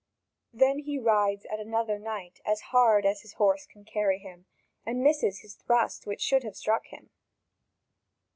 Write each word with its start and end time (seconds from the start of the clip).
Then 0.51 0.79
he 0.79 0.97
rides 0.97 1.45
at 1.45 1.59
another 1.59 1.99
knight 1.99 2.39
as 2.43 2.59
hard 2.73 3.05
as 3.05 3.21
his 3.21 3.33
horse 3.33 3.67
can 3.67 3.85
carry 3.85 4.17
him, 4.17 4.47
and 4.83 5.03
misses 5.03 5.41
his 5.41 5.53
thrust 5.53 6.07
which 6.07 6.21
should 6.21 6.41
have 6.41 6.55
struck 6.55 6.87
him. 6.87 7.11